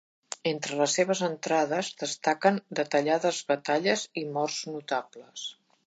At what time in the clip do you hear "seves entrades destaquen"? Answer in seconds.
0.99-2.59